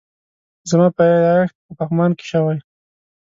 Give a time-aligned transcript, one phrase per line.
[0.69, 2.57] زما پيدايښت په پغمان کی شوي